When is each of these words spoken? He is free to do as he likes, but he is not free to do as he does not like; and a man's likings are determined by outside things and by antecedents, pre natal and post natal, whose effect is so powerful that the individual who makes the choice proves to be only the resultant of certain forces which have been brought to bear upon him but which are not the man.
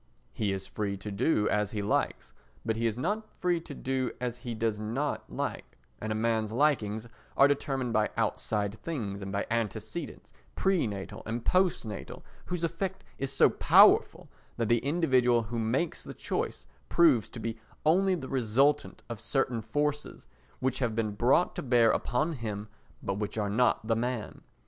He 0.33 0.51
is 0.51 0.65
free 0.65 0.97
to 0.97 1.11
do 1.11 1.47
as 1.49 1.69
he 1.69 1.83
likes, 1.83 2.33
but 2.65 2.75
he 2.75 2.87
is 2.87 2.97
not 2.97 3.29
free 3.39 3.61
to 3.61 3.75
do 3.75 4.11
as 4.19 4.37
he 4.37 4.55
does 4.55 4.79
not 4.79 5.31
like; 5.31 5.77
and 5.99 6.11
a 6.11 6.15
man's 6.15 6.51
likings 6.51 7.07
are 7.37 7.47
determined 7.47 7.93
by 7.93 8.09
outside 8.17 8.73
things 8.79 9.21
and 9.21 9.31
by 9.31 9.45
antecedents, 9.51 10.33
pre 10.55 10.87
natal 10.87 11.21
and 11.27 11.45
post 11.45 11.85
natal, 11.85 12.23
whose 12.47 12.63
effect 12.63 13.03
is 13.19 13.31
so 13.31 13.47
powerful 13.51 14.27
that 14.57 14.69
the 14.69 14.79
individual 14.79 15.43
who 15.43 15.59
makes 15.59 16.03
the 16.03 16.15
choice 16.15 16.65
proves 16.89 17.29
to 17.29 17.39
be 17.39 17.59
only 17.85 18.15
the 18.15 18.27
resultant 18.27 19.03
of 19.07 19.19
certain 19.21 19.61
forces 19.61 20.25
which 20.59 20.79
have 20.79 20.95
been 20.95 21.11
brought 21.11 21.55
to 21.55 21.61
bear 21.61 21.91
upon 21.91 22.33
him 22.33 22.69
but 23.03 23.19
which 23.19 23.37
are 23.37 23.51
not 23.51 23.85
the 23.85 23.95
man. 23.95 24.41